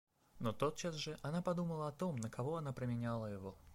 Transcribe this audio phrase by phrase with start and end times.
[0.39, 3.55] Но тотчас же она подумала о том, на кого она променяла его.